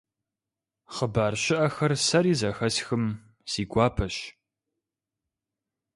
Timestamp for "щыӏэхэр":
1.43-1.93